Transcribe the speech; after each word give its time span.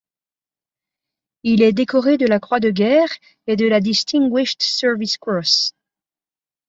Il 1.43 1.61
est 1.61 1.73
décoré 1.73 2.17
de 2.17 2.25
la 2.25 2.39
Croix 2.39 2.59
de 2.59 2.71
guerre 2.71 3.07
et 3.45 3.55
de 3.55 3.67
la 3.67 3.79
Distinguished 3.79 4.63
Service 4.63 5.19
Cross. 5.19 5.75